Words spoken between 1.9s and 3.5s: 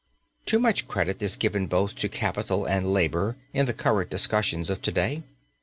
to capital and labour